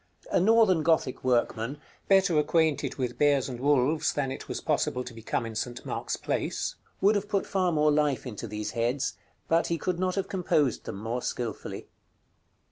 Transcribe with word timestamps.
A 0.31 0.39
Northern 0.39 0.81
Gothic 0.81 1.23
workman, 1.23 1.77
better 2.07 2.39
acquainted 2.39 2.95
with 2.95 3.19
bears 3.19 3.47
and 3.47 3.59
wolves 3.59 4.11
than 4.13 4.31
it 4.31 4.47
was 4.49 4.59
possible 4.59 5.03
to 5.03 5.13
become 5.13 5.45
in 5.45 5.53
St. 5.53 5.85
Mark's 5.85 6.17
Place, 6.17 6.73
would 7.01 7.13
have 7.13 7.29
put 7.29 7.45
far 7.45 7.71
more 7.71 7.91
life 7.91 8.25
into 8.25 8.47
these 8.47 8.71
heads, 8.71 9.13
but 9.47 9.67
he 9.67 9.77
could 9.77 9.99
not 9.99 10.15
have 10.15 10.27
composed 10.27 10.85
them 10.85 10.95
more 10.95 11.21
skilfully. 11.21 11.87